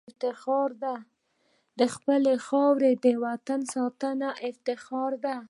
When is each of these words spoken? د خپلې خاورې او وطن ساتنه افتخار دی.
د 1.79 1.81
خپلې 1.95 2.33
خاورې 2.47 2.91
او 2.95 3.15
وطن 3.27 3.61
ساتنه 3.73 4.29
افتخار 4.49 5.11
دی. 5.25 5.35